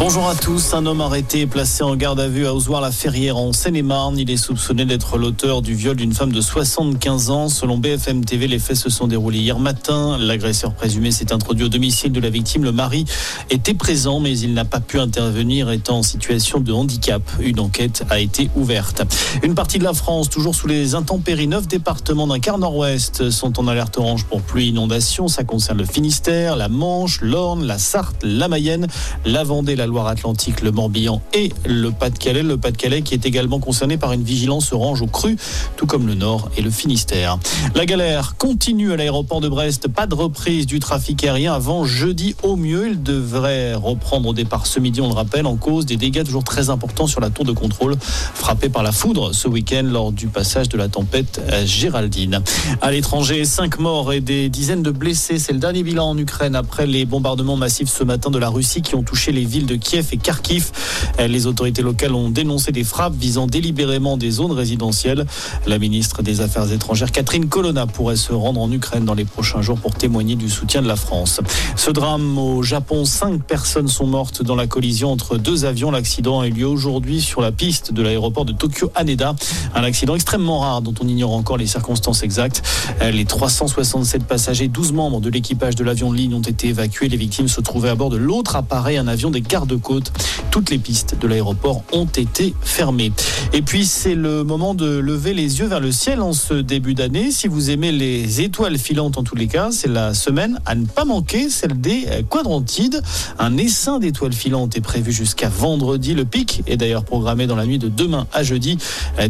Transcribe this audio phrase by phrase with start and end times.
[0.00, 0.72] Bonjour à tous.
[0.72, 4.16] Un homme arrêté et placé en garde à vue à Ozoir-la-Ferrière en Seine-et-Marne.
[4.16, 7.50] Il est soupçonné d'être l'auteur du viol d'une femme de 75 ans.
[7.50, 10.16] Selon BFM TV, les faits se sont déroulés hier matin.
[10.18, 12.64] L'agresseur présumé s'est introduit au domicile de la victime.
[12.64, 13.04] Le mari
[13.50, 17.20] était présent, mais il n'a pas pu intervenir étant en situation de handicap.
[17.38, 19.02] Une enquête a été ouverte.
[19.42, 23.60] Une partie de la France, toujours sous les intempéries, neuf départements d'un quart nord-ouest sont
[23.60, 25.28] en alerte orange pour pluie inondation.
[25.28, 28.86] Ça concerne le Finistère, la Manche, l'Orne, la Sarthe, la Mayenne,
[29.26, 32.42] la Vendée, la Loire-Atlantique, le Morbihan et le Pas-de-Calais.
[32.42, 35.36] Le Pas-de-Calais qui est également concerné par une vigilance orange au cru,
[35.76, 37.38] tout comme le Nord et le Finistère.
[37.74, 39.88] La galère continue à l'aéroport de Brest.
[39.88, 42.88] Pas de reprise du trafic aérien avant jeudi au mieux.
[42.88, 46.44] Il devrait reprendre au départ ce midi, on le rappelle, en cause des dégâts toujours
[46.44, 50.28] très importants sur la tour de contrôle frappée par la foudre ce week-end lors du
[50.28, 52.42] passage de la tempête Géraldine.
[52.80, 55.38] À l'étranger, cinq morts et des dizaines de blessés.
[55.38, 58.82] C'est le dernier bilan en Ukraine après les bombardements massifs ce matin de la Russie
[58.82, 60.70] qui ont touché les villes de Kiev et Kharkiv.
[61.18, 65.26] Les autorités locales ont dénoncé des frappes visant délibérément des zones résidentielles.
[65.66, 69.62] La ministre des Affaires étrangères, Catherine Colonna, pourrait se rendre en Ukraine dans les prochains
[69.62, 71.40] jours pour témoigner du soutien de la France.
[71.76, 75.90] Ce drame au Japon, cinq personnes sont mortes dans la collision entre deux avions.
[75.90, 79.34] L'accident a eu lieu aujourd'hui sur la piste de l'aéroport de Tokyo Haneda.
[79.74, 82.62] Un accident extrêmement rare dont on ignore encore les circonstances exactes.
[83.00, 87.08] Les 367 passagers, 12 membres de l'équipage de l'avion de ligne ont été évacués.
[87.08, 90.12] Les victimes se trouvaient à bord de l'autre appareil, un avion des gardes-côtes.
[90.50, 93.12] Toutes les pistes de l'aéroport ont été fermées.
[93.52, 96.94] Et puis c'est le moment de lever les yeux vers le ciel en ce début
[96.94, 97.30] d'année.
[97.30, 100.86] Si vous aimez les étoiles filantes en tous les cas, c'est la semaine à ne
[100.86, 103.02] pas manquer, celle des quadrantides.
[103.38, 106.14] Un essaim d'étoiles filantes est prévu jusqu'à vendredi.
[106.14, 108.78] Le pic est d'ailleurs programmé dans la nuit de demain à jeudi.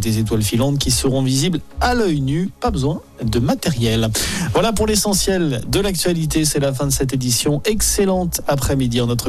[0.00, 2.50] Des étoiles filantes qui seront visibles à l'œil nu.
[2.60, 4.10] Pas besoin de matériel.
[4.52, 6.44] Voilà pour l'essentiel de l'actualité.
[6.44, 7.60] C'est la fin de cette édition.
[7.64, 9.28] Excellente après-midi en notre.